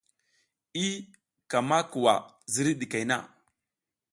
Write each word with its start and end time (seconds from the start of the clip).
I 0.85 0.87
ka 1.49 1.59
ma 1.67 1.77
kuwa 1.91 2.13
ziriy 2.51 2.77
ɗikey 2.79 3.05
na. 3.09 3.15